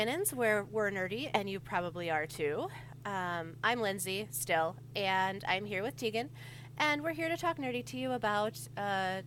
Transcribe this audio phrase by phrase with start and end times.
[0.00, 0.20] everyone.
[0.20, 2.68] Welcome to Beauties and Headcanons, where we're nerdy, and you probably are too.
[3.04, 6.30] Um, I'm Lindsay, still, and I'm here with Tegan,
[6.78, 9.22] and we're here to talk nerdy to you about uh,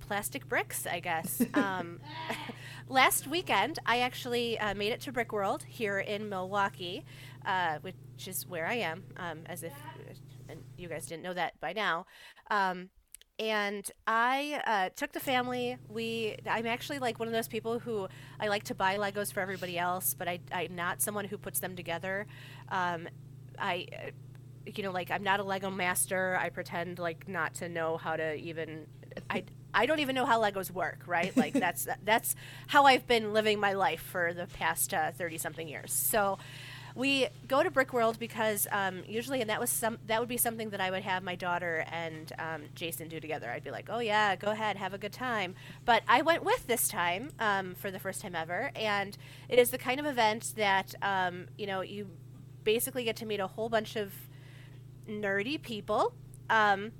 [0.00, 1.42] plastic bricks, I guess.
[1.54, 2.00] Um,
[2.88, 7.04] last weekend, I actually uh, made it to Brick World here in Milwaukee,
[7.44, 7.94] uh, which
[8.26, 9.72] is where I am, um, as if
[10.48, 12.06] and you guys didn't know that by now.
[12.50, 12.88] Um,
[13.38, 15.76] and I uh, took the family.
[15.88, 18.08] We, I'm actually like one of those people who
[18.40, 21.60] I like to buy Legos for everybody else, but I, I'm not someone who puts
[21.60, 22.26] them together.
[22.68, 23.08] Um,
[23.58, 24.10] I, uh,
[24.66, 26.36] you know, like I'm not a Lego master.
[26.40, 28.86] I pretend like not to know how to even.
[29.30, 31.34] I, I don't even know how Legos work, right?
[31.36, 32.34] Like that's that's
[32.66, 35.92] how I've been living my life for the past thirty uh, something years.
[35.92, 36.38] So
[36.98, 40.36] we go to Brick World because um, usually, and that was some that would be
[40.36, 43.48] something that I would have my daughter and um, Jason do together.
[43.48, 46.66] I'd be like, "Oh yeah, go ahead, have a good time." But I went with
[46.66, 49.16] this time um, for the first time ever, and
[49.48, 52.08] it is the kind of event that um, you know you
[52.64, 54.12] basically get to meet a whole bunch of
[55.08, 56.12] nerdy people.
[56.50, 56.90] Um,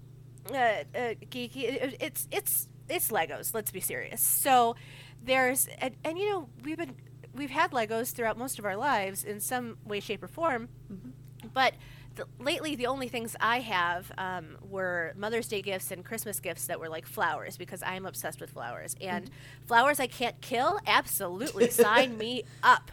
[0.48, 0.84] uh, uh,
[1.28, 1.64] geeky.
[1.64, 3.52] It, it's it's it's Legos.
[3.52, 4.22] Let's be serious.
[4.22, 4.76] So
[5.24, 6.94] there's and, and you know we've been
[7.38, 10.68] we've had Legos throughout most of our lives in some way, shape, or form.
[10.92, 11.48] Mm-hmm.
[11.54, 11.74] But
[12.16, 16.66] the, lately, the only things I have um, were Mother's Day gifts and Christmas gifts
[16.66, 18.96] that were like flowers because I'm obsessed with flowers.
[19.00, 19.66] And mm-hmm.
[19.66, 22.90] flowers I can't kill, absolutely sign me up.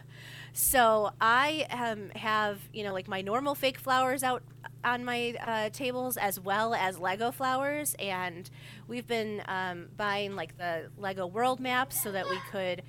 [0.52, 4.42] So I um, have, you know, like my normal fake flowers out
[4.84, 7.94] on my uh, tables as well as Lego flowers.
[7.98, 8.48] And
[8.86, 12.82] we've been um, buying like the Lego world maps so that we could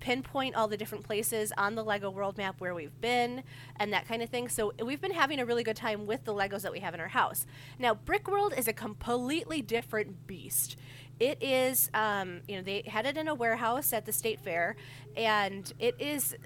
[0.00, 3.42] pinpoint all the different places on the Lego world map where we've been
[3.76, 4.48] and that kind of thing.
[4.48, 7.00] So we've been having a really good time with the Legos that we have in
[7.00, 7.46] our house.
[7.78, 10.76] Now, Brick World is a completely different beast.
[11.18, 14.76] It is, um, you know, they had it in a warehouse at the state fair,
[15.16, 16.36] and it is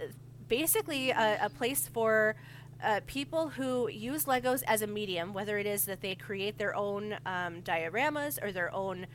[0.48, 2.36] basically a, a place for.
[2.82, 6.74] Uh, people who use Legos as a medium, whether it is that they create their
[6.74, 9.06] own um, dioramas or their own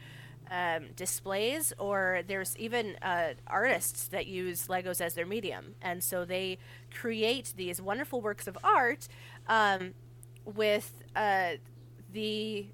[0.50, 6.24] um, displays, or there's even uh, artists that use Legos as their medium, and so
[6.24, 6.58] they
[6.94, 9.10] create these wonderful works of art
[9.48, 9.94] um,
[10.46, 11.54] with uh,
[12.14, 12.68] the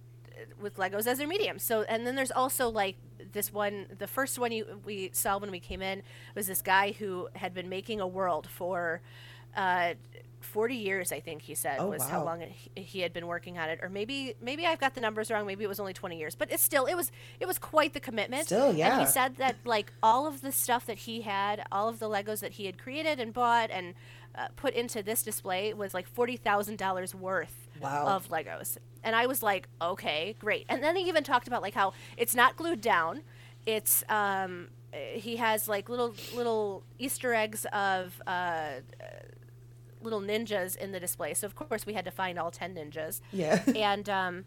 [0.62, 1.58] with Legos as their medium.
[1.58, 2.98] So, and then there's also like
[3.32, 6.04] this one, the first one you, we saw when we came in
[6.36, 9.02] was this guy who had been making a world for.
[9.56, 9.94] Uh,
[10.54, 12.08] 40 years i think he said oh, was wow.
[12.08, 12.44] how long
[12.76, 13.80] he had been working on it.
[13.82, 15.48] Or maybe maybe i've got the numbers wrong.
[15.48, 16.36] Maybe it was only 20 years.
[16.36, 18.46] But it's still it was it was quite the commitment.
[18.46, 21.90] Still yeah and he said that like all of the stuff that he had all
[21.90, 23.96] of the legos that he had created and bought and
[24.36, 28.06] uh, put into this display was like $40000 worth wow.
[28.08, 28.78] of legos.
[29.04, 30.68] And i was like okay great.
[30.70, 33.24] And then he even talked about like how it's not glued down.
[33.66, 38.82] It's um he has like little little easter eggs of uh,
[40.04, 41.34] little ninjas in the display.
[41.34, 43.22] So of course we had to find all ten ninjas.
[43.32, 43.62] Yeah.
[43.84, 44.46] And um,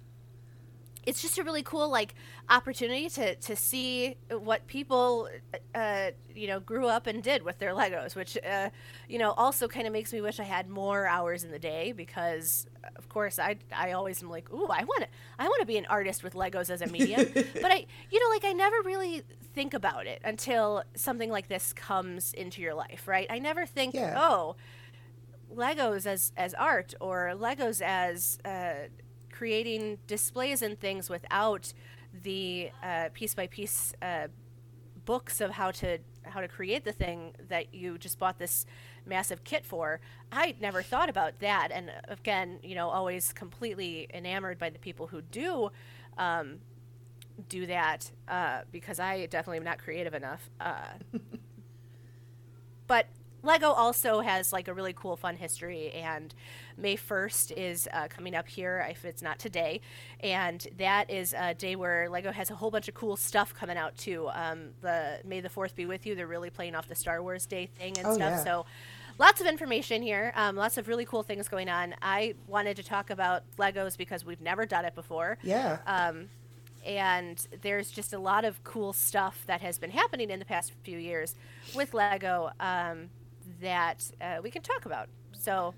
[1.06, 2.15] it's just a really cool like
[2.50, 5.28] opportunity to to see what people
[5.75, 8.71] uh, you know grew up and did with their Legos, which uh,
[9.09, 11.93] you know also kind of makes me wish I had more hours in the day
[11.93, 12.66] because
[12.97, 15.09] of course I I always am like ooh I want to
[15.39, 18.28] I want to be an artist with Legos as a medium, but I you know
[18.34, 19.22] like I never really
[19.55, 23.27] think about it until something like this comes into your life, right?
[23.31, 24.15] I never think yeah.
[24.19, 24.56] oh
[25.56, 28.89] Legos as as art or Legos as uh,
[29.33, 31.72] creating displays and things without
[32.22, 34.28] the uh, piece by piece uh,
[35.05, 38.66] books of how to how to create the thing that you just bought this
[39.06, 40.00] massive kit for.
[40.33, 45.06] I never thought about that, and again, you know, always completely enamored by the people
[45.06, 45.71] who do.
[46.19, 46.59] Um,
[47.50, 50.49] do that uh, because I definitely am not creative enough.
[50.59, 50.78] Uh,
[52.87, 53.06] but
[53.47, 56.34] Lego also has like a really cool, fun history, and
[56.77, 59.81] May 1st is uh, coming up here, if it's not today.
[60.21, 63.77] And that is a day where Lego has a whole bunch of cool stuff coming
[63.77, 64.28] out too.
[64.33, 66.15] Um, the May the 4th be with you.
[66.15, 68.31] They're really playing off the Star Wars Day thing and oh, stuff.
[68.31, 68.45] Yeah.
[68.45, 68.66] So
[69.19, 71.95] lots of information here, um, lots of really cool things going on.
[72.03, 75.39] I wanted to talk about Legos because we've never done it before.
[75.43, 75.78] Yeah.
[75.87, 76.28] Um,
[76.84, 80.72] and there's just a lot of cool stuff that has been happening in the past
[80.84, 81.34] few years
[81.75, 82.51] with Lego.
[82.60, 83.10] Um,
[83.60, 85.09] that uh, we can talk about.
[85.33, 85.75] So,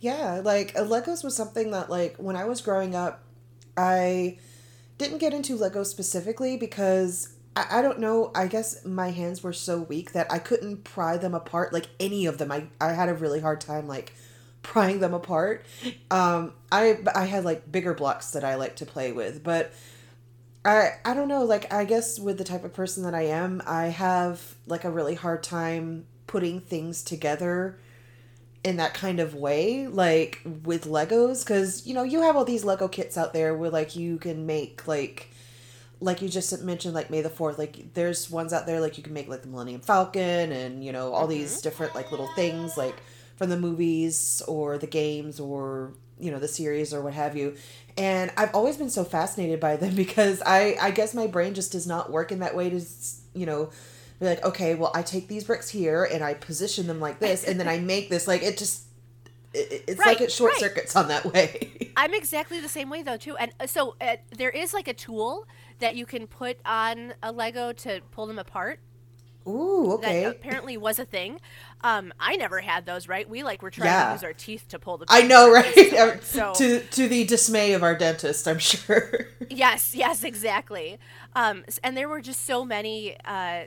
[0.00, 3.24] yeah, like uh, Legos was something that like when I was growing up,
[3.76, 4.38] I
[4.98, 8.30] didn't get into Lego specifically because I, I don't know.
[8.34, 11.72] I guess my hands were so weak that I couldn't pry them apart.
[11.72, 14.12] Like any of them, I I had a really hard time like
[14.62, 15.64] prying them apart.
[16.10, 19.72] Um, I I had like bigger blocks that I like to play with, but
[20.64, 23.62] I I don't know, like I guess with the type of person that I am,
[23.66, 27.76] I have like a really hard time putting things together
[28.62, 32.64] in that kind of way like with legos because you know you have all these
[32.64, 35.30] lego kits out there where like you can make like
[36.00, 39.02] like you just mentioned like may the 4th like there's ones out there like you
[39.02, 41.30] can make like the millennium falcon and you know all mm-hmm.
[41.30, 42.94] these different like little things like
[43.36, 47.54] from the movies or the games or you know the series or what have you
[47.96, 51.72] and i've always been so fascinated by them because i i guess my brain just
[51.72, 52.80] does not work in that way to
[53.34, 53.70] you know
[54.18, 57.44] be like okay well i take these bricks here and i position them like this
[57.44, 58.84] and then i make this like it just
[59.54, 60.60] it, it's right, like it short right.
[60.60, 64.16] circuits on that way i'm exactly the same way though too and uh, so uh,
[64.36, 65.46] there is like a tool
[65.78, 68.80] that you can put on a lego to pull them apart
[69.48, 70.24] Ooh, okay.
[70.24, 71.40] That apparently was a thing.
[71.80, 73.08] Um, I never had those.
[73.08, 73.28] Right?
[73.28, 74.06] We like were trying yeah.
[74.08, 75.06] to use our teeth to pull the.
[75.08, 76.22] I know, right?
[76.22, 79.28] so to to the dismay of our dentist, I'm sure.
[79.50, 80.98] yes, yes, exactly.
[81.34, 83.64] Um, and there were just so many uh,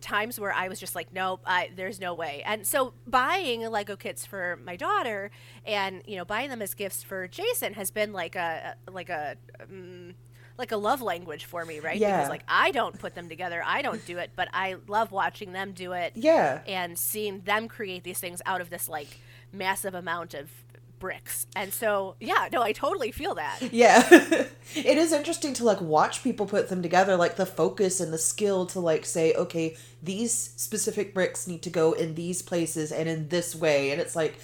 [0.00, 2.42] times where I was just like, nope, I, there's no way.
[2.44, 5.30] And so buying Lego kits for my daughter
[5.64, 9.36] and you know buying them as gifts for Jason has been like a like a.
[9.60, 10.14] Um,
[10.58, 11.96] like a love language for me, right?
[11.96, 12.16] Yeah.
[12.16, 15.52] Because like I don't put them together, I don't do it, but I love watching
[15.52, 16.12] them do it.
[16.16, 16.60] Yeah.
[16.66, 19.20] And seeing them create these things out of this like
[19.52, 20.50] massive amount of
[20.98, 21.46] bricks.
[21.54, 23.60] And so, yeah, no, I totally feel that.
[23.72, 24.06] Yeah.
[24.10, 28.18] it is interesting to like watch people put them together, like the focus and the
[28.18, 33.08] skill to like say, okay, these specific bricks need to go in these places and
[33.08, 33.92] in this way.
[33.92, 34.38] And it's like,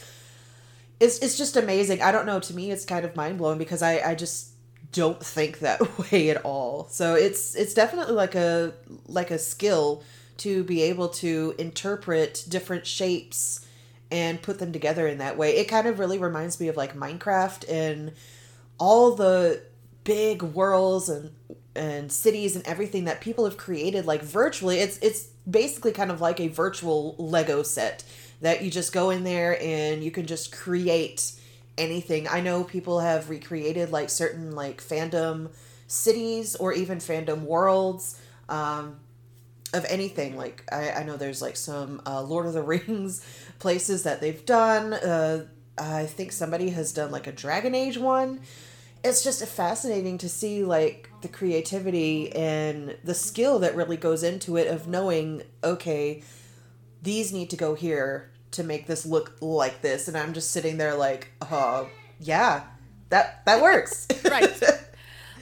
[1.00, 2.00] it's, it's just amazing.
[2.02, 2.38] I don't know.
[2.38, 4.53] To me, it's kind of mind blowing because I, I just
[4.94, 6.88] don't think that way at all.
[6.88, 8.72] So it's it's definitely like a
[9.06, 10.02] like a skill
[10.38, 13.66] to be able to interpret different shapes
[14.10, 15.56] and put them together in that way.
[15.56, 18.12] It kind of really reminds me of like Minecraft and
[18.78, 19.62] all the
[20.04, 21.30] big worlds and
[21.76, 24.78] and cities and everything that people have created like virtually.
[24.78, 28.04] It's it's basically kind of like a virtual Lego set
[28.40, 31.32] that you just go in there and you can just create
[31.76, 32.28] anything.
[32.28, 35.50] I know people have recreated like certain like fandom
[35.86, 38.96] cities or even fandom worlds um,
[39.72, 40.36] of anything.
[40.36, 43.24] Like I, I know there's like some uh, Lord of the Rings
[43.58, 44.94] places that they've done.
[44.94, 48.40] Uh, I think somebody has done like a Dragon Age one.
[49.02, 54.56] It's just fascinating to see like the creativity and the skill that really goes into
[54.56, 56.22] it of knowing okay
[57.02, 60.76] these need to go here to make this look like this and i'm just sitting
[60.78, 62.64] there like oh yeah
[63.10, 64.08] that that works.
[64.24, 64.50] Right.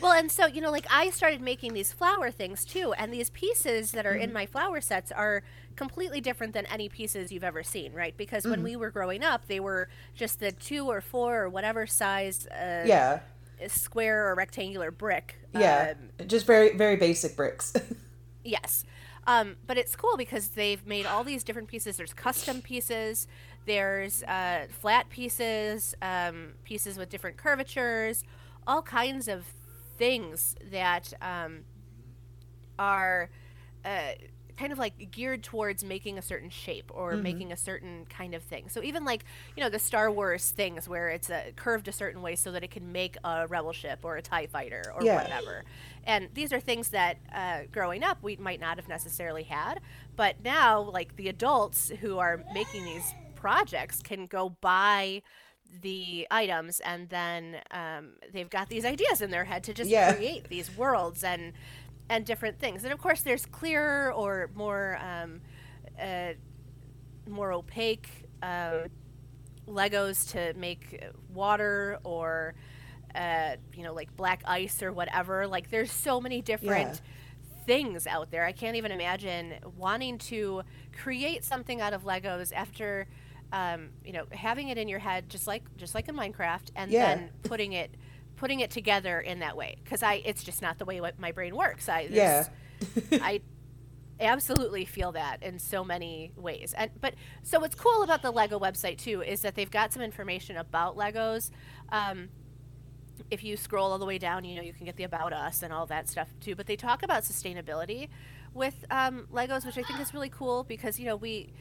[0.03, 3.31] Well and so you know like i started making these flower things too and these
[3.31, 4.23] pieces that are mm-hmm.
[4.23, 5.45] in my flower sets are
[5.77, 8.17] completely different than any pieces you've ever seen right?
[8.17, 8.51] Because mm-hmm.
[8.51, 12.49] when we were growing up they were just the two or four or whatever size
[12.49, 13.21] uh, yeah.
[13.69, 15.95] square or rectangular brick yeah.
[16.21, 17.73] um, just very very basic bricks.
[18.45, 18.85] Yes
[19.27, 21.97] um, but it's cool because they've made all these different pieces.
[21.97, 23.29] There's custom pieces,
[23.67, 28.25] there's uh, flat pieces, um, pieces with different curvatures,
[28.67, 29.45] all kinds of
[29.97, 31.61] things that um,
[32.79, 33.31] are
[33.85, 34.13] uh,
[34.63, 37.23] kind of like geared towards making a certain shape or mm-hmm.
[37.25, 38.69] making a certain kind of thing.
[38.69, 39.25] So even like
[39.57, 42.63] you know the Star Wars things where it's uh, curved a certain way so that
[42.63, 45.21] it can make a rebel ship or a Tie fighter or yeah.
[45.21, 45.65] whatever.
[46.05, 49.81] And these are things that uh, growing up we might not have necessarily had,
[50.15, 55.23] but now like the adults who are making these projects can go buy
[55.81, 60.13] the items and then um, they've got these ideas in their head to just yeah.
[60.13, 61.53] create these worlds and
[62.09, 65.41] and different things and of course there's clearer or more um,
[66.01, 66.33] uh,
[67.29, 68.09] more opaque
[68.43, 68.81] uh,
[69.69, 72.55] legos to make water or
[73.15, 75.47] uh, you know, like black ice or whatever.
[75.47, 77.65] Like, there's so many different yeah.
[77.67, 78.45] things out there.
[78.45, 80.63] I can't even imagine wanting to
[81.03, 83.07] create something out of Legos after,
[83.53, 86.91] um, you know, having it in your head, just like just like in Minecraft, and
[86.91, 87.15] yeah.
[87.15, 87.95] then putting it
[88.43, 89.77] putting it together in that way.
[89.85, 91.89] Because I, it's just not the way my brain works.
[91.89, 92.49] I yeah.
[93.13, 93.41] I
[94.19, 96.75] absolutely feel that in so many ways.
[96.77, 100.03] And but so what's cool about the Lego website too is that they've got some
[100.03, 101.51] information about Legos.
[101.91, 102.31] Um,
[103.31, 105.63] if you scroll all the way down, you know, you can get the about us
[105.63, 106.57] and all that stuff too.
[106.57, 108.09] But they talk about sustainability
[108.53, 111.53] with um, Legos, which I think is really cool because you know we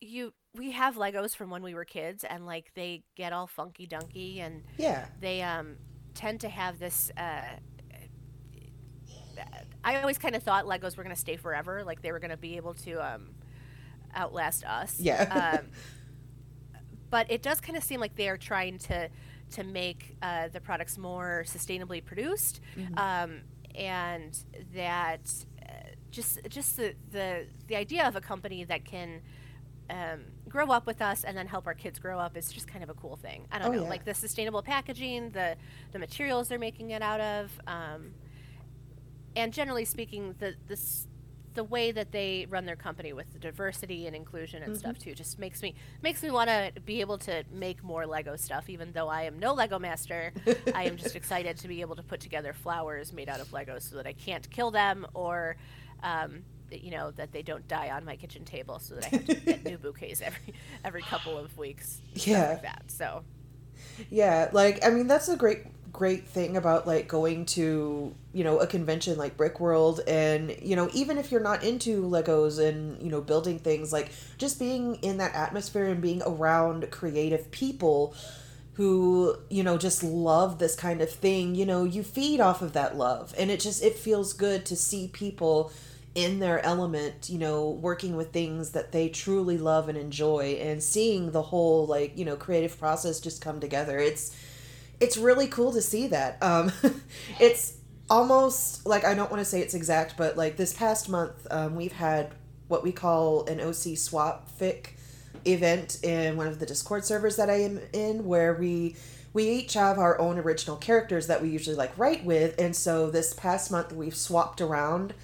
[0.00, 3.86] you we have Legos from when we were kids, and like they get all funky
[3.86, 5.76] dunky, and yeah, they um
[6.14, 7.10] tend to have this.
[7.16, 7.42] Uh,
[9.84, 12.30] I always kind of thought Legos were going to stay forever, like they were going
[12.30, 13.30] to be able to um,
[14.14, 15.00] outlast us.
[15.00, 15.58] Yeah.
[15.60, 15.70] um,
[17.10, 19.08] but it does kind of seem like they are trying to
[19.50, 22.60] to make uh, the products more sustainably produced.
[22.76, 22.98] Mm-hmm.
[22.98, 23.40] Um,
[23.74, 24.38] and
[24.74, 25.32] that
[25.62, 25.72] uh,
[26.10, 29.20] just just the, the the idea of a company that can
[29.90, 32.84] um, grow up with us and then help our kids grow up is just kind
[32.84, 33.46] of a cool thing.
[33.50, 33.88] I don't Oh, know, yeah.
[33.88, 35.56] like the sustainable packaging, the
[35.92, 38.12] the materials they're making it out of, um,
[39.34, 41.08] and generally speaking, the this
[41.54, 45.14] the way that they run their company with the diversity and inclusion and stuff too
[45.14, 48.70] just makes me makes me want to be able to make more Lego stuff.
[48.70, 50.32] Even though I am no Lego master,
[50.74, 53.82] I am just excited to be able to put together flowers made out of Legos
[53.88, 55.56] so that I can't kill them or.
[56.02, 56.42] Um,
[56.72, 59.34] you know that they don't die on my kitchen table, so that I have to
[59.34, 62.00] get new bouquets every every couple of weeks.
[62.14, 62.50] Yeah.
[62.50, 62.84] like that.
[62.88, 63.24] So
[64.10, 68.58] Yeah, like I mean that's a great great thing about like going to, you know,
[68.58, 73.00] a convention like Brick World and, you know, even if you're not into Legos and,
[73.02, 78.14] you know, building things like just being in that atmosphere and being around creative people
[78.74, 82.72] who, you know, just love this kind of thing, you know, you feed off of
[82.72, 85.70] that love and it just it feels good to see people
[86.14, 90.82] in their element, you know, working with things that they truly love and enjoy and
[90.82, 93.98] seeing the whole like, you know, creative process just come together.
[93.98, 94.36] It's
[95.00, 96.42] it's really cool to see that.
[96.42, 96.70] Um
[97.40, 97.78] it's
[98.10, 101.76] almost like I don't want to say it's exact, but like this past month, um,
[101.76, 102.34] we've had
[102.68, 104.90] what we call an OC swap fic
[105.46, 108.96] event in one of the Discord servers that I am in, where we
[109.32, 113.10] we each have our own original characters that we usually like write with, and so
[113.10, 115.14] this past month we've swapped around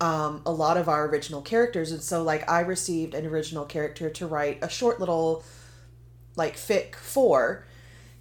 [0.00, 4.10] um, a lot of our original characters, and so like I received an original character
[4.10, 5.44] to write a short little
[6.36, 7.64] like fic for.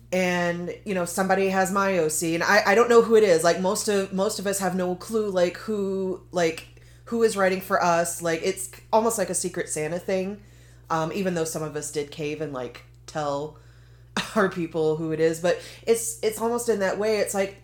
[0.10, 3.44] And you know somebody has my oc and i i don't know who it is.
[3.44, 7.60] Like most of most of us have no clue like who like who is writing
[7.60, 8.22] for us.
[8.22, 10.42] Like it's almost like a secret santa thing
[10.90, 13.58] um even though some of us did cave and like tell
[14.36, 15.40] our people who it is.
[15.40, 17.18] But it's it's almost in that way.
[17.18, 17.62] It's like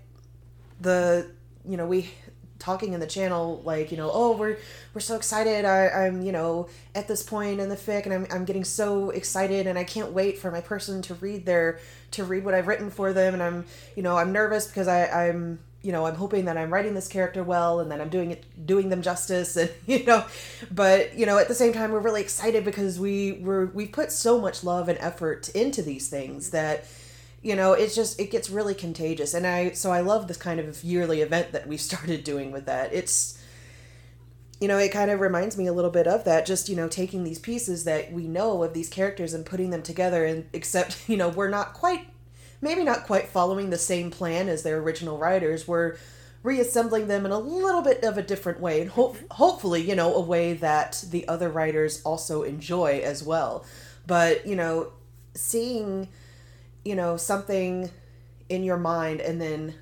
[0.81, 1.29] the
[1.65, 2.09] you know we
[2.63, 4.55] talking in the channel like you know oh we're
[4.93, 5.65] we're so excited.
[5.65, 9.09] I, i'm you know at this point in the fic and I'm, I'm getting so
[9.09, 11.79] excited and i can't wait for my person to read their
[12.11, 13.33] to read what i've written for them.
[13.33, 13.65] And i'm
[13.97, 17.09] you know i'm nervous because i i'm you know i'm hoping that i'm writing this
[17.09, 20.23] character well and that i'm doing it doing them justice and you know
[20.71, 24.09] but you know at the same time we're really excited because we we're we put
[24.09, 26.85] so much love and effort into these things that
[27.43, 29.33] you know it's just it gets really contagious.
[29.33, 32.65] And i so i love this kind of yearly event that we started doing with
[32.65, 32.93] that.
[32.93, 33.39] It's
[34.59, 36.87] you know it kind of reminds me a little bit of that just you know
[36.87, 41.03] taking these pieces that we know of these characters and putting them together and except
[41.09, 42.07] you know we're not quite
[42.61, 45.67] maybe not quite following the same plan as their original writers.
[45.67, 45.97] We're
[46.43, 49.25] reassembling them in a little bit of a different way and hope, mm-hmm.
[49.31, 53.65] hopefully you know a way that the other writers also enjoy as well.
[54.07, 54.93] But you know
[55.35, 56.07] seeing
[56.85, 57.89] you know something
[58.49, 59.73] in your mind and then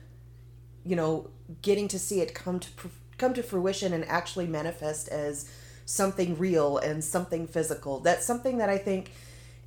[0.85, 1.29] you know
[1.61, 2.69] getting to see it come to
[3.17, 5.49] come to fruition and actually manifest as
[5.85, 7.99] something real and something physical.
[7.99, 9.11] That's something that i think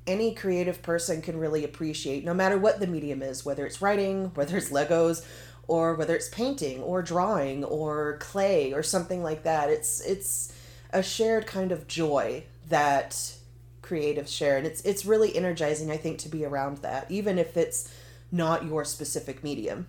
[0.07, 4.25] any creative person can really appreciate no matter what the medium is whether it's writing
[4.35, 5.25] whether it's legos
[5.67, 9.69] or whether it's painting or drawing or clay or something like that.
[9.69, 10.53] It's it's
[10.91, 13.34] a shared kind of joy that
[13.85, 17.55] creatives share and it's it's really energizing i think to be around that even if
[17.57, 17.93] it's
[18.31, 19.87] not your specific medium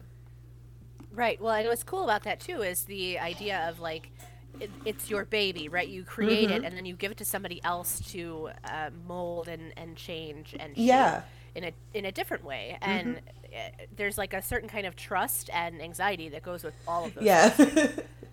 [1.10, 1.40] Right.
[1.40, 4.12] Well, and what's cool about that too is the idea of like
[4.60, 5.88] it, it's your baby, right?
[5.88, 6.50] You create Mm-hmm.
[6.50, 10.54] it and then you give it to somebody else to uh, mold and, and change
[10.58, 11.22] and Yeah.
[11.54, 12.78] in a in a different way.
[12.82, 13.20] And
[13.54, 17.14] uh, there's like a certain kind of trust and anxiety that goes with all of
[17.14, 17.24] those.
[17.28, 17.54] yeah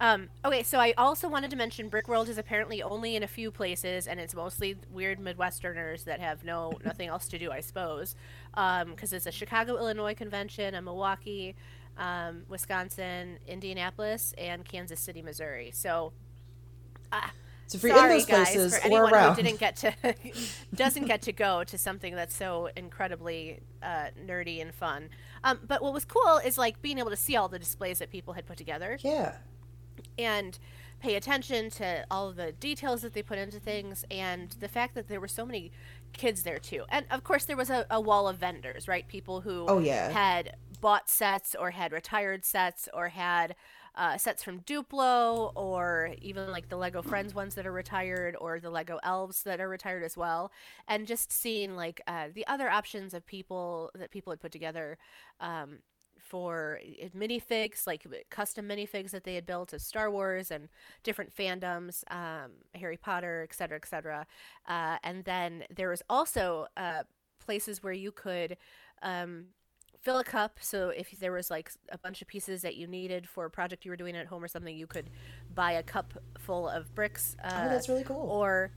[0.00, 3.26] Um, okay, so I also wanted to mention Brick World is apparently only in a
[3.26, 7.60] few places, and it's mostly weird Midwesterners that have no nothing else to do, I
[7.60, 8.14] suppose.
[8.54, 11.54] Because it's a Chicago, Illinois convention, a Milwaukee,
[11.96, 15.70] um, Wisconsin, Indianapolis, and Kansas City, Missouri.
[15.72, 16.12] So,
[17.10, 17.32] ah,
[17.66, 19.94] so you're sorry in those guys places for or anyone around who didn't get to
[20.74, 25.08] doesn't get to go to something that's so incredibly uh, nerdy and fun.
[25.42, 28.10] Um, but what was cool is like being able to see all the displays that
[28.10, 29.36] people had put together yeah
[30.18, 30.58] and
[31.00, 34.94] pay attention to all of the details that they put into things and the fact
[34.94, 35.70] that there were so many
[36.12, 36.84] kids there too.
[36.88, 39.06] And of course there was a, a wall of vendors right?
[39.06, 40.14] People who Oh, yeah.
[40.14, 43.54] had bought sets or had retired sets or had
[43.94, 48.60] uh, sets from duplo or even like the lego friends ones that are retired or
[48.60, 50.52] the lego elves that are retired as well.
[50.86, 54.98] And just seeing like uh, the other options of people that people had put together
[55.40, 55.78] um,
[56.28, 60.68] for uh, minifigs, like custom minifigs that they had built of Star Wars and
[61.02, 64.26] different fandoms, um, Harry Potter, et cetera, et cetera.
[64.68, 67.02] Uh, and then there was also uh,
[67.38, 68.56] places where you could
[69.02, 69.46] um,
[70.00, 70.58] fill a cup.
[70.60, 73.84] So if there was like a bunch of pieces that you needed for a project
[73.84, 75.10] you were doing at home or something, you could
[75.54, 77.36] buy a cup full of bricks.
[77.42, 78.28] Uh, oh, that's really cool.
[78.28, 78.72] Or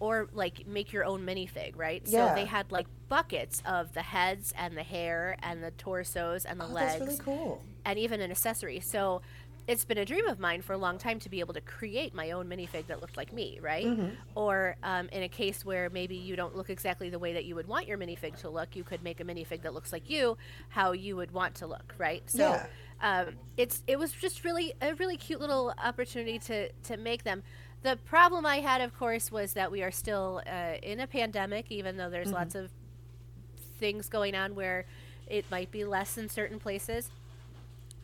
[0.00, 2.02] or like make your own minifig, right?
[2.06, 2.28] Yeah.
[2.28, 6.60] So they had like buckets of the heads and the hair and the torsos and
[6.60, 7.62] the oh, legs that's really cool.
[7.84, 8.80] and even an accessory.
[8.80, 9.22] So
[9.68, 12.14] it's been a dream of mine for a long time to be able to create
[12.14, 13.84] my own minifig that looked like me, right?
[13.84, 14.14] Mm-hmm.
[14.34, 17.54] Or um, in a case where maybe you don't look exactly the way that you
[17.54, 20.38] would want your minifig to look, you could make a minifig that looks like you,
[20.70, 22.22] how you would want to look, right?
[22.30, 22.66] So Yeah.
[23.02, 27.42] um, it's it was just really a really cute little opportunity to to make them.
[27.82, 31.66] The problem I had, of course, was that we are still uh, in a pandemic,
[31.70, 32.70] even though there's lots of
[33.78, 34.84] things going on where
[35.26, 37.10] it might be less in certain places.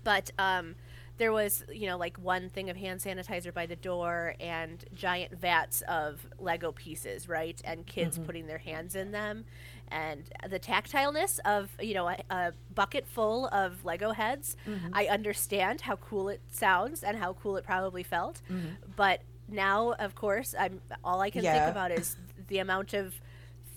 [0.02, 0.74] But um,
[1.16, 5.38] there was, you know, like one thing of hand sanitizer by the door and giant
[5.38, 7.60] vats of Lego pieces, right?
[7.64, 8.26] And kids mm-hmm.
[8.26, 9.44] putting their hands in them.
[9.88, 14.56] And the tactileness of, you know, a, a bucket full of Lego heads.
[14.66, 14.88] Mm-hmm.
[14.92, 18.40] I understand how cool it sounds and how cool it probably felt.
[18.50, 18.68] Mm-hmm.
[18.96, 21.58] But now, of course, I'm all I can Yeah.
[21.66, 22.16] think about is
[22.48, 23.14] the amount of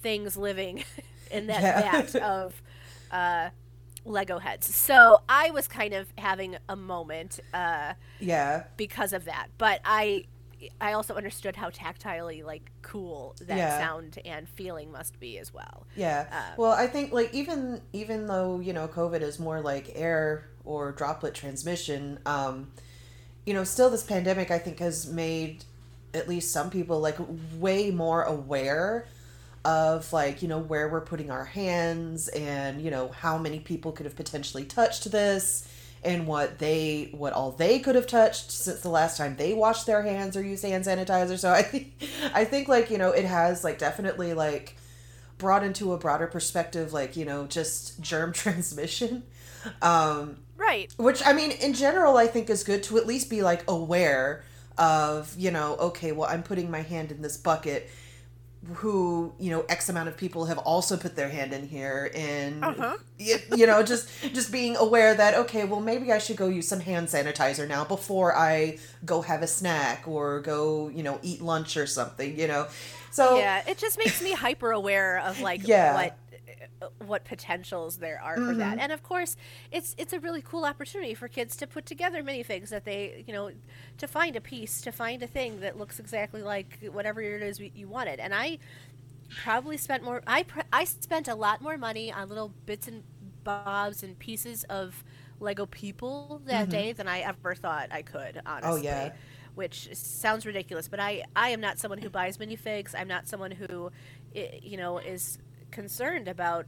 [0.01, 0.83] things living
[1.31, 2.01] in that Yeah.
[2.01, 2.61] vat of
[3.11, 3.49] uh,
[4.05, 4.73] Lego heads.
[4.73, 8.63] So I was kind of having a moment uh, Yeah.
[8.77, 10.25] because of that, but I
[10.81, 13.77] I also understood how tactilely like cool that Yeah.
[13.77, 15.85] sound and feeling must be as well.
[15.95, 16.25] Yeah.
[16.31, 20.49] Uh, well, I think like even even though you know COVID is more like air
[20.65, 22.71] or droplet transmission, um,
[23.45, 25.63] you know, still this pandemic I think has made
[26.13, 27.17] at least some people like
[27.59, 29.05] way more aware
[29.67, 33.91] of like you know where we're putting our hands and you know how many people
[33.91, 35.67] could have potentially touched this
[36.05, 39.85] and what they what all they could have touched since the last time they washed
[39.85, 41.37] their hands or used hand sanitizer.
[41.37, 41.93] So i think
[42.33, 44.77] i think like you know it has like definitely like
[45.37, 49.23] brought into a broader perspective like you know just germ transmission.
[49.81, 50.91] Um Right.
[50.97, 54.43] which i mean in general i think is good to at least be like aware
[54.77, 57.89] of you know okay well i'm putting my hand in this bucket
[58.75, 62.63] who you know x amount of people have also put their hand in here and
[62.63, 62.97] Uh-huh.
[63.17, 66.67] you, you know just just being aware that okay well maybe i should go use
[66.67, 71.41] some hand sanitizer now before i go have a snack or go you know eat
[71.41, 72.67] lunch or something you know
[73.09, 75.93] so Yeah, it just makes me hyper aware of like Yeah.
[75.95, 76.17] what
[77.05, 78.71] what potentials there are for that.
[78.73, 78.79] Mm-hmm.
[78.79, 79.35] And of course,
[79.71, 83.33] it's it's a really cool opportunity for kids to put together minifigs that they, you
[83.33, 83.51] know,
[83.97, 87.59] to find a piece, to find a thing that looks exactly like whatever it is
[87.59, 88.19] you wanted.
[88.19, 88.59] And I
[89.43, 93.03] probably spent more I I spent a lot more money on little bits and
[93.43, 95.03] bobs and pieces of
[95.39, 96.71] Lego people that mm-hmm.
[96.71, 99.11] day than I ever thought I could, oh, honestly Oh yeah.
[99.55, 102.93] which sounds ridiculous, but I, I am not someone who buys minifigs.
[102.97, 103.91] I'm not someone who,
[104.33, 105.39] you know, is
[105.81, 106.65] concerned about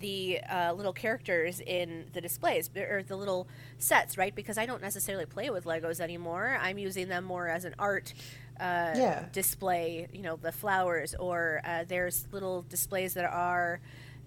[0.00, 4.34] the uh, little characters in the displays or the little sets, right?
[4.34, 6.58] Because I don't necessarily play with Legos anymore.
[6.60, 8.12] I'm using them more as an art
[8.60, 9.24] uh, Yeah.
[9.32, 13.80] display, you know, the flowers, or uh, there's little displays that are.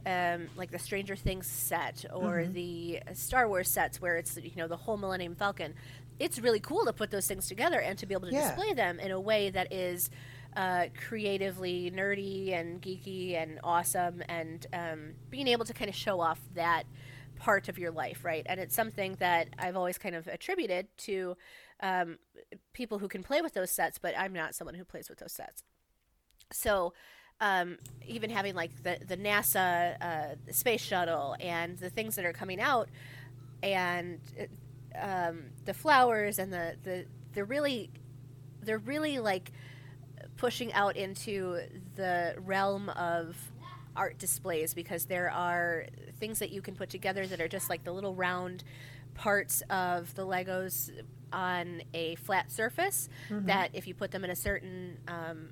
[0.05, 2.51] Um, like the Stranger Things set or Mm-hmm.
[2.51, 5.73] the Star Wars sets where it's you know the whole Millennium Falcon,
[6.19, 8.41] it's really cool to put those things together and to be able to Yeah.
[8.41, 10.09] display them in a way that is
[10.55, 16.19] uh, creatively nerdy and geeky and awesome, and um, being able to kind of show
[16.19, 16.83] off that
[17.37, 18.45] part of your life, right?
[18.45, 21.35] And it's something that I've always kind of attributed to
[21.81, 22.17] um,
[22.73, 25.33] people who can play with those sets, but I'm not someone who plays with those
[25.33, 25.63] sets.
[26.51, 26.93] So,
[27.41, 32.33] um, even having like the the NASA uh, space shuttle and the things that are
[32.33, 32.89] coming out,
[33.61, 34.19] and
[34.99, 37.89] um, the flowers and the the they're really
[38.61, 39.51] they're really like
[40.37, 41.59] pushing out into
[41.95, 43.35] the realm of
[43.95, 45.85] art displays because there are
[46.19, 48.63] things that you can put together that are just like the little round
[49.13, 50.89] parts of the Legos
[51.31, 53.09] on a flat surface
[53.45, 55.49] that if you put them in a certain um,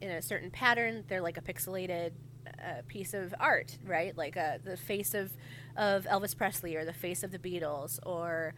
[0.00, 2.12] in a certain pattern, they're like a pixelated
[2.46, 4.16] uh, piece of art, right?
[4.16, 5.32] Like uh, the face of
[5.76, 8.54] of Elvis Presley or the face of the Beatles or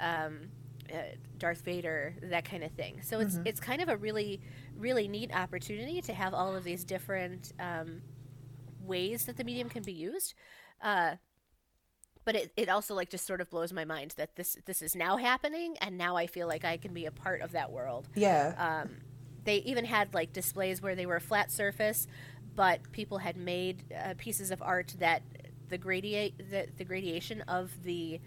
[0.00, 0.48] um,
[0.92, 3.00] uh, Darth Vader, that kind of thing.
[3.02, 4.40] So it's it's kind of a really
[4.76, 8.02] really neat opportunity to have all of these different um,
[8.80, 10.34] ways that the medium can be used.
[10.82, 11.16] Uh,
[12.24, 14.96] but it, it also like just sort of blows my mind that this this is
[14.96, 18.08] now happening and now I feel like I can be a part of that world.
[18.14, 18.96] yeah Um,
[19.44, 22.06] they even had like displays where they were a flat surface,
[22.54, 25.22] but people had made uh, pieces of art that
[25.68, 28.20] the gradiate the, the gradation of the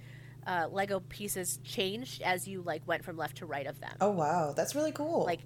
[0.47, 3.93] uh, Lego pieces changed as you like went from left to right of them.
[4.01, 5.41] oh wow that's really cool Like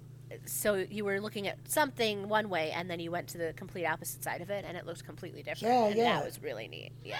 [0.46, 3.84] so you were looking at something one way and then you went to the complete
[3.84, 5.74] opposite side of it and it looked completely different.
[5.74, 6.16] Yeah, and yeah.
[6.20, 6.92] That was really neat.
[7.04, 7.18] Yeah.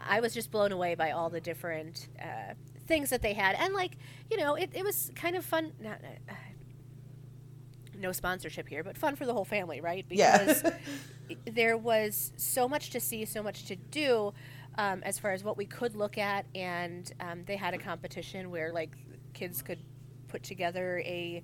[0.00, 2.54] I was just blown away by all the different uh,
[2.86, 3.98] things that they had, and like
[4.30, 5.72] you know, it, it was kind of fun.
[5.80, 6.32] Not, uh,
[7.98, 10.04] no sponsorship here, but fun for the whole family, right?
[10.08, 10.62] Because
[11.28, 11.36] Yeah.
[11.52, 14.32] there was so much to see, so much to do,
[14.78, 18.50] um, as far as what we could look at, and um, they had a competition
[18.50, 18.90] where like
[19.34, 19.78] kids could
[20.28, 21.42] put together a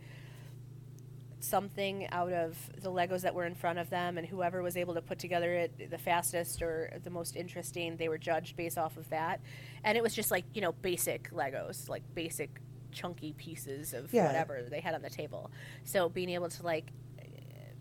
[1.41, 4.95] something out of the Legos that were in front of them, and whoever was able
[4.95, 8.97] to put together it the fastest or the most interesting, they were judged based off
[8.97, 9.41] of that.
[9.85, 12.61] And it was just like you know basic Legos, like basic
[12.91, 14.27] chunky pieces of Yeah.
[14.27, 15.51] whatever they had on the table.
[15.85, 16.91] So being able to like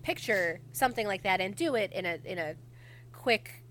[0.03, 2.55] picture something like that and do it in a in a
[3.12, 3.63] quick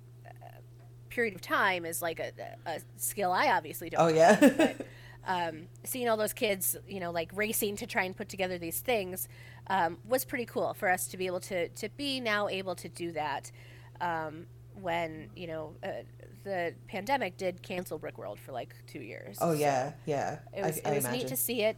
[1.17, 2.31] period of time is like a,
[2.67, 4.01] a skill I obviously don't.
[4.03, 4.53] Oh have, yeah.
[4.57, 4.87] but,
[5.27, 8.81] um, seeing all those kids, you know, like racing to try and put together these
[8.81, 9.27] things
[9.69, 12.89] um, was pretty cool for us to be able to to be now able to
[12.89, 13.51] do that
[14.01, 14.47] um,
[14.81, 15.89] when you know uh,
[16.45, 19.39] the pandemic did cancel Brickworld for like two years.
[19.41, 20.39] oh So yeah, yeah.
[20.55, 21.77] it was, I, I it was neat to see it.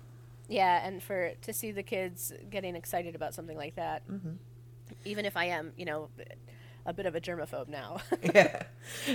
[0.49, 4.33] Yeah, and for to see the kids getting excited about something like that, Mm-hmm.
[5.05, 6.09] even if I am, you know,
[6.89, 8.01] a bit of a germaphobe now.
[8.35, 8.63] yeah.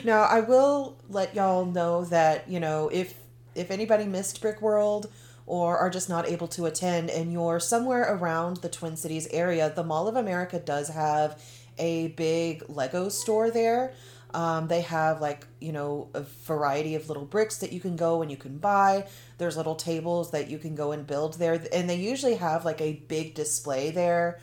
[0.03, 3.15] Now I will let y'all know that you know if
[3.55, 5.11] if anybody missed Brick World
[5.47, 9.73] or are just not able to attend and you're somewhere around the Twin Cities area,
[9.75, 11.43] the Mall of America does have
[11.77, 13.93] a big Lego store there.
[14.35, 18.21] Um, they have like you know a variety of little bricks that you can go
[18.21, 19.07] and you can buy.
[19.39, 22.81] There's little tables that you can go and build there, and they usually have like
[22.81, 24.39] a big display there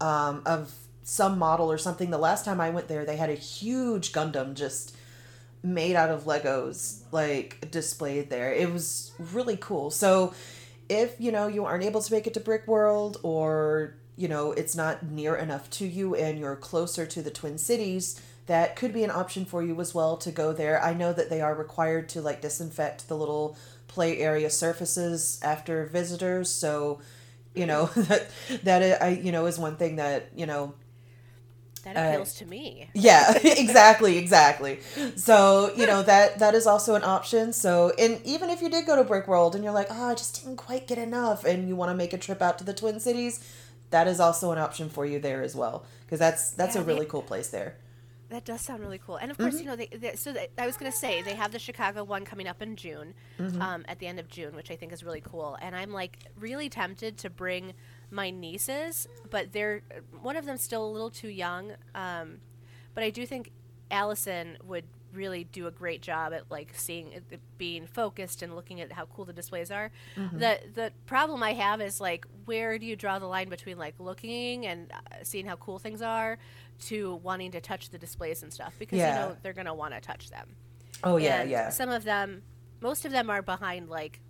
[0.00, 2.10] um, of some model or something.
[2.10, 4.94] The last time I went there, they had a huge Gundam just
[5.62, 8.52] made out of Legos, like displayed there.
[8.52, 9.90] It was really cool.
[9.90, 10.34] So,
[10.88, 14.52] if you know you aren't able to make it to Brick World, or you know
[14.52, 18.92] it's not near enough to you, and you're closer to the Twin Cities, that could
[18.92, 20.82] be an option for you as well to go there.
[20.82, 25.86] I know that they are required to like disinfect the little play area surfaces after
[25.86, 27.00] visitors, so
[27.54, 28.30] you know that
[28.62, 30.74] that i you know is one thing that you know
[31.80, 32.88] that Uh, appeals to me.
[32.94, 34.80] yeah exactly exactly
[35.16, 38.86] so you know that that is also an option so and even if you did
[38.86, 41.68] go to brick world and you're like oh i just didn't quite get enough and
[41.68, 43.40] you want to make a trip out to the twin cities
[43.90, 46.84] that is also an option for you there as well because that's that's Yeah, a
[46.84, 47.76] they- really cool place there
[48.30, 49.16] That does sound really cool.
[49.22, 51.34] And of course, you know, they, they, so they, I was going to say they
[51.34, 53.08] have the Chicago one coming up in June,
[53.66, 55.58] um, at the end of June, which I think is really cool.
[55.60, 57.74] And I'm like really tempted to bring
[58.10, 59.82] my nieces, but they're
[60.22, 61.72] one of them's still a little too young.
[61.94, 62.40] Um,
[62.94, 63.50] but I do think
[63.90, 68.54] Allison would really do a great job at like seeing it, it being focused and
[68.54, 69.90] looking at how cool the displays are.
[70.16, 73.94] The the problem I have is like where do you draw the line between like
[73.98, 76.38] looking and uh, seeing how cool things are
[76.86, 79.08] to wanting to touch the displays and stuff because Yeah.
[79.08, 80.54] you know they're going to want to touch them.
[81.02, 82.42] oh yeah And yeah Some of them,
[82.80, 84.20] most of them are behind like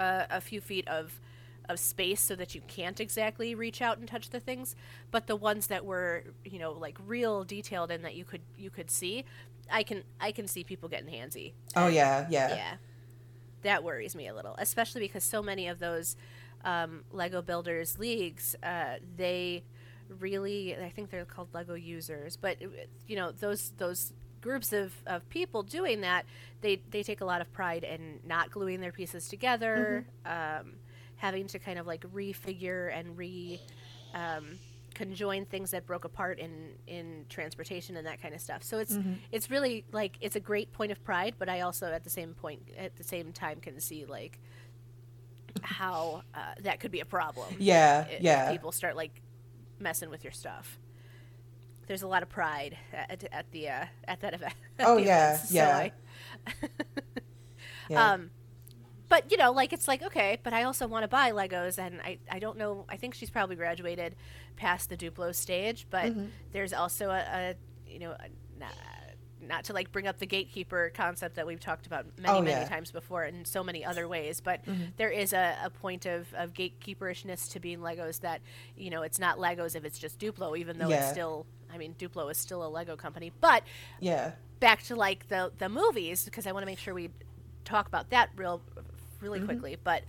[0.00, 1.20] a, a few feet of
[1.68, 4.74] of space so that you can't exactly reach out and touch the things.
[5.10, 8.70] But the ones that were, you know, like real detailed and that you could you
[8.70, 9.24] could see,
[9.70, 11.52] I can I can see people getting handsy.
[11.76, 12.74] oh yeah yeah Yeah,
[13.62, 16.16] that worries me a little, especially because so many of those
[16.64, 19.64] um, Lego Builders leagues, uh, they
[20.18, 22.66] really, I think they're called Lego users, but uh,
[23.06, 26.24] you know those those groups of, of people doing that,
[26.60, 30.74] they they take a lot of pride in not gluing their pieces together, um,
[31.22, 33.60] having to kind of like refigure and re.
[34.14, 34.58] Um,
[34.94, 38.98] conjoin things that broke apart in in transportation and that kind of stuff so it's
[39.32, 42.34] it's really like it's a great point of pride but i also at the same
[42.34, 44.38] point at the same time can see like
[45.62, 49.22] how uh, that could be a problem yeah if yeah people start like
[49.78, 50.78] messing with your stuff
[51.86, 55.30] there's a lot of pride at, at the uh, at that event at Oh, yeah,
[55.36, 55.76] events, so yeah.
[55.78, 55.92] I-
[57.88, 58.30] yeah um,
[59.12, 62.00] but you know, like it's like okay, but I also want to buy Legos, and
[62.00, 62.84] I I don't know.
[62.88, 64.16] I think she's probably graduated
[64.56, 66.26] past the Duplo stage, but Mm-hmm.
[66.52, 67.54] there's also a, a
[67.86, 68.12] you know.
[68.12, 68.26] A,
[69.48, 72.50] not, to like bring up the gatekeeper concept that we've talked about many Oh, many
[72.52, 72.60] yeah.
[72.62, 72.72] Mm-hmm.
[72.74, 74.60] times before in so many other ways but
[74.96, 78.40] there is a, a point of, of gatekeeperishness to being legos that
[78.76, 81.44] you know it's not legos if it's just duplo even though it's still
[81.74, 83.64] i mean duplo is still a lego company but
[83.98, 87.10] yeah back to like the the movies because I want to make sure we
[87.64, 88.62] talk about that real
[89.22, 89.46] really Mm-hmm.
[89.48, 89.76] quickly.
[89.82, 90.02] But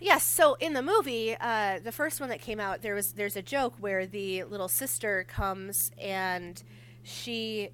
[0.00, 3.36] yes, so in the movie, uh, the first one that came out, there was there's
[3.36, 6.62] a joke where the little sister comes and
[7.02, 7.70] she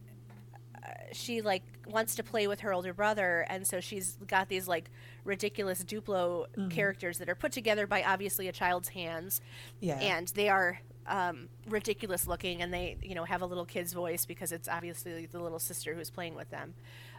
[0.84, 4.66] uh, she like wants to play with her older brother and so she's got these
[4.66, 4.90] like
[5.24, 6.68] ridiculous duplo Mm-hmm.
[6.68, 9.40] characters that are put together by obviously a child's hands
[9.80, 9.98] Yeah.
[9.98, 14.26] and they are um, ridiculous looking, and they you know have a little kid's voice
[14.26, 16.74] because it's obviously the little sister who's playing with them.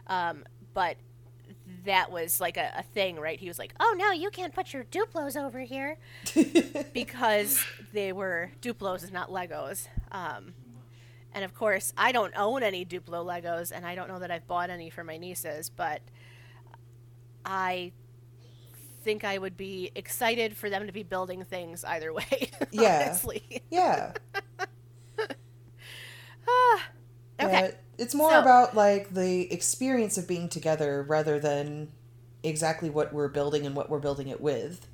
[0.08, 0.96] Um, but
[1.84, 3.38] that was like a, a thing, right?
[3.38, 5.96] He was like, "Oh no, you can't put your Duplos over here,"
[6.92, 9.88] because they were Duplos, not Legos.
[10.12, 10.54] Um,
[11.32, 14.46] and of course, I don't own any Duplo Legos, and I don't know that I've
[14.46, 16.00] bought any for my nieces, but
[17.44, 17.92] I
[19.02, 22.50] think I would be excited for them to be building things either way.
[22.70, 23.04] Yeah.
[23.06, 23.62] honestly.
[23.70, 24.12] Yeah.
[26.46, 26.88] Ah,
[27.40, 27.52] okay.
[27.52, 31.88] Yeah, it's more So- about like the experience of being together rather than
[32.42, 34.86] exactly what we're building and what we're building it with.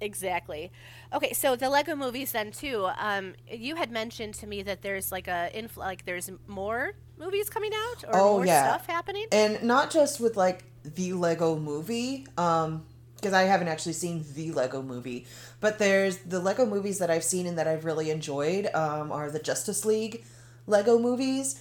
[0.00, 0.70] Exactly.
[1.12, 2.88] Okay, so the Lego movies then too.
[2.98, 7.50] Um, you had mentioned to me that there's like a infl- like there's more movies
[7.50, 8.68] coming out or Oh, more yeah.
[8.68, 9.26] stuff happening.
[9.32, 12.84] And not just with like the Lego movie, um,
[13.16, 15.26] because I haven't actually seen the Lego movie,
[15.58, 19.28] but there's the Lego movies that I've seen and that I've really enjoyed um, are
[19.32, 20.24] the Justice League
[20.68, 21.60] Lego movies.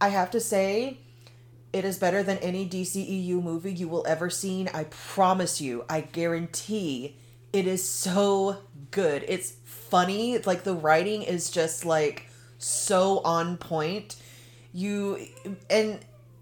[0.00, 0.98] I have to say,
[1.72, 4.68] it is better than any DCEU movie you will ever seen.
[4.72, 5.84] I promise you.
[5.88, 7.16] I guarantee
[7.52, 8.58] it is so
[8.90, 9.24] good.
[9.28, 10.38] It's funny.
[10.38, 14.16] Like the writing is just like so on point.
[14.72, 15.18] You
[15.68, 15.98] and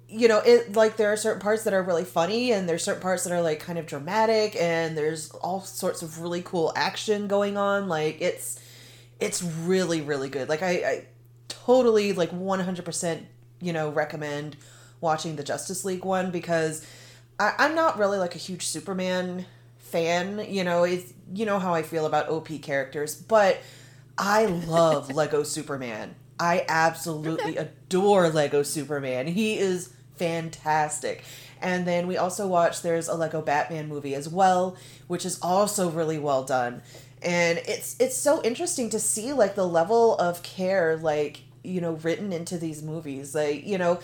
[0.08, 3.02] you know, it like there are certain parts that are really funny and there's certain
[3.02, 7.26] parts that are like kind of dramatic and there's all sorts of really cool action
[7.26, 7.88] going on.
[7.88, 8.60] Like it's
[9.18, 10.48] it's really really good.
[10.48, 11.06] Like I, I
[11.48, 13.24] totally like 100%
[13.60, 14.56] you know recommend
[15.00, 16.86] watching the Justice League one because
[17.38, 19.46] I, I'm not really like a huge Superman
[19.78, 20.46] fan.
[20.48, 23.58] You know, it's you know how I feel about OP characters, but
[24.18, 26.14] I love Lego Superman.
[26.38, 29.26] I absolutely adore Lego Superman.
[29.26, 31.24] He is fantastic.
[31.60, 35.90] And then we also watched there's a Lego Batman movie as well, which is also
[35.90, 36.82] really well done.
[37.22, 41.92] And it's it's so interesting to see like the level of care like, you know,
[41.92, 43.34] written into these movies.
[43.34, 44.00] Like, you know,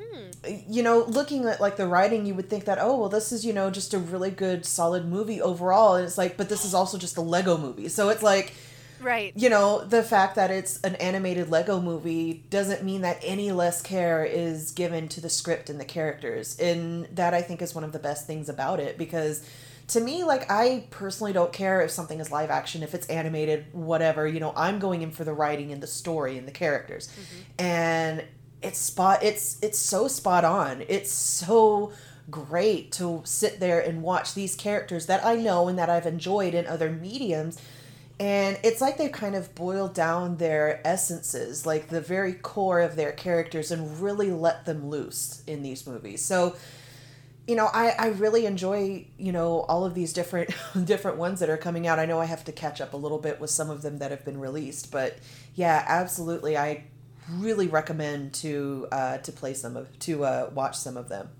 [0.00, 0.30] hmm.
[0.44, 3.44] you know, looking at like the writing, you would think that, oh, well, this is,
[3.44, 5.96] you know, just a really good, solid movie overall.
[5.96, 7.88] And it's like, but this is also just a Lego movie.
[7.88, 8.54] So it's like,
[9.00, 9.32] Right.
[9.34, 13.80] you know, the fact that it's an animated Lego movie doesn't mean that any less
[13.80, 16.58] care is given to the script and the characters.
[16.58, 19.42] And that I think is one of the best things about it because
[19.90, 23.66] to me, like, I personally don't care if something is live action, if it's animated,
[23.72, 24.26] whatever.
[24.26, 27.08] You know, I'm going in for the writing and the story and the characters.
[27.08, 27.64] Mm-hmm.
[27.64, 28.24] And
[28.62, 30.84] it's spot it's it's so spot on.
[30.88, 31.92] It's so
[32.30, 36.54] great to sit there and watch these characters that I know and that I've enjoyed
[36.54, 37.58] in other mediums
[38.20, 42.94] and it's like they've kind of boiled down their essences, like the very core of
[42.94, 46.22] their characters, and really let them loose in these movies.
[46.22, 46.54] So,
[47.50, 51.50] you know, I, I really enjoy, you know, all of these different different ones that
[51.50, 51.98] are coming out.
[51.98, 54.12] I know I have to catch up a little bit with some of them that
[54.12, 55.18] have been released, but
[55.56, 56.56] yeah, absolutely.
[56.56, 56.84] I
[57.28, 61.30] really recommend to uh, to play some of to uh, watch some of them.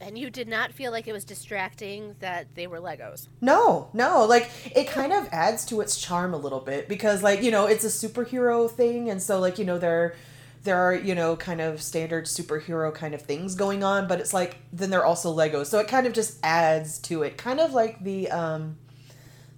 [0.00, 3.28] And you did not feel like it was distracting that they were Legos.
[3.42, 7.42] No, no, like it kind of adds to its charm a little bit because like,
[7.42, 10.16] you know, it's a superhero thing and so like, you know, there
[10.64, 14.32] there are, you know, kind of standard superhero kind of things going on, but it's
[14.32, 15.66] like then they're also Legos.
[15.66, 17.36] So it kind of just adds to it.
[17.36, 18.76] Kind of like the um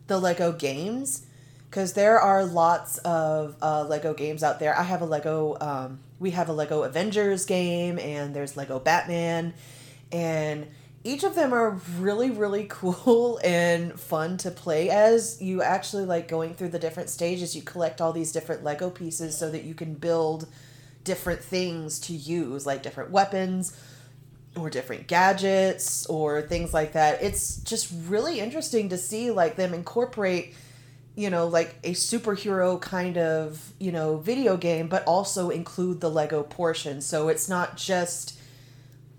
[0.06, 1.26] the Lego games
[1.68, 4.78] because there are lots of uh, Lego games out there.
[4.78, 9.52] I have a Lego um we have a Lego Avengers game and there's Lego Batman
[10.10, 10.66] and
[11.06, 16.28] each of them are really really cool and fun to play as you actually like
[16.28, 19.74] going through the different stages you collect all these different lego pieces so that you
[19.74, 20.48] can build
[21.04, 23.78] different things to use like different weapons
[24.56, 27.22] or different gadgets or things like that.
[27.22, 30.54] It's just really interesting to see like them incorporate
[31.16, 36.10] you know like a superhero kind of you know video game but also include the
[36.10, 37.00] lego portion.
[37.00, 38.38] So it's not just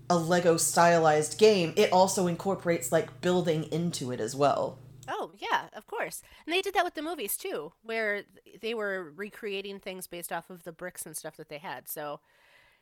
[0.08, 4.78] a Lego stylized game, it also incorporates like building into it as well.
[5.08, 6.22] Oh, yeah, of course.
[6.44, 8.24] And they did that with the movies too, where
[8.60, 11.88] they were recreating things based off of the bricks and stuff that they had.
[11.88, 12.20] So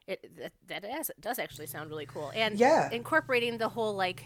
[0.07, 2.33] it that, that is, does actually sound really cool.
[2.35, 2.91] And Yeah.
[2.91, 4.25] incorporating the whole like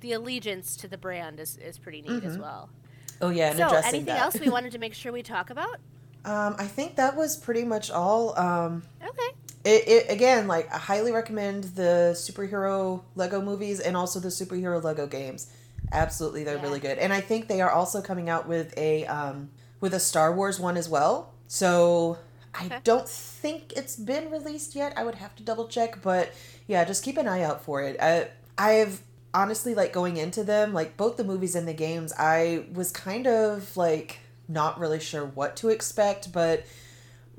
[0.00, 2.72] the allegiance to the brand is, is pretty neat as well.
[3.20, 4.18] Oh yeah, and So, addressing anything that.
[4.18, 5.78] else we wanted to make sure we talk about?
[6.24, 8.38] um, I think that was pretty much all.
[8.38, 9.30] Um, Okay.
[9.64, 14.82] it, it again, like I highly recommend the superhero Lego movies and also the superhero
[14.82, 15.48] Lego games.
[15.92, 16.62] Absolutely, they're Yeah.
[16.62, 20.00] really good, and I think they are also coming out with a um, with a
[20.00, 21.32] Star Wars one as well.
[21.46, 22.18] So
[22.54, 24.92] I don't think it's been released yet.
[24.96, 26.32] I would have to double check, but
[26.66, 27.96] yeah, just keep an eye out for it.
[28.00, 32.12] I, I've honestly like going into them, like both the movies and the games.
[32.18, 36.64] I was kind of like not really sure what to expect, but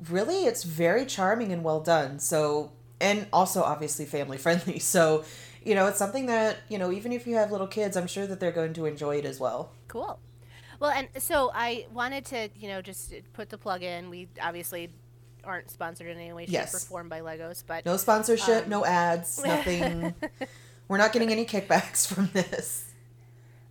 [0.08, 2.18] really it's very charming and well done.
[2.18, 4.78] So, and also obviously family friendly.
[4.78, 5.24] So,
[5.64, 8.26] you know, it's something that, you know, even if you have little kids, I'm sure
[8.26, 9.72] that they're going to enjoy it as well.
[9.88, 10.18] Cool.
[10.78, 14.08] Well, and so I wanted to, you know, just put the plug in.
[14.08, 14.90] We obviously
[15.44, 16.74] aren't sponsored in any way, shape, Yes.
[16.74, 20.14] or form by Legos, but No sponsorship, Um, no ads, nothing.
[20.88, 22.86] We're not getting any kickbacks from this.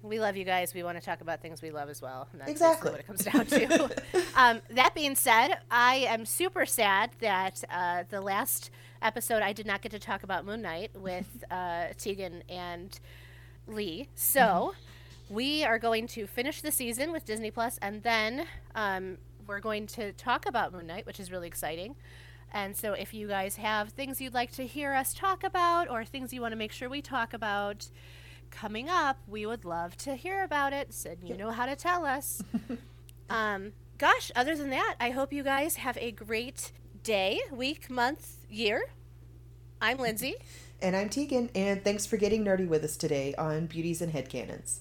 [0.01, 0.73] We love you guys.
[0.73, 2.27] We want to talk about things we love as well.
[2.31, 2.91] And that's Exactly.
[2.91, 4.01] what it comes down to.
[4.35, 8.69] um, that being said, I am super sad that uh, the last
[9.01, 12.97] episode I did not get to talk about Moon Knight with uh, Tegan and
[13.67, 14.07] Lee.
[14.15, 14.73] So
[15.29, 19.85] we are going to finish the season with Disney Plus, and then um, we're going
[19.87, 21.95] to talk about Moon Knight, which is really exciting.
[22.51, 26.03] And so, if you guys have things you'd like to hear us talk about, or
[26.03, 27.89] things you want to make sure we talk about
[28.51, 30.93] coming up, we would love to hear about it.
[30.93, 32.41] So you know how to tell us.
[33.29, 36.71] um, gosh, other than that, I hope you guys have a great
[37.03, 38.85] day, week, month, year.
[39.81, 40.35] I'm Lindsay.
[40.81, 44.79] And I'm Tegan, and thanks for getting nerdy with us today on Beauties and Headcanons.